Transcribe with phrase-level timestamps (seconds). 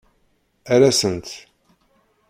[0.73, 1.27] Err-asent.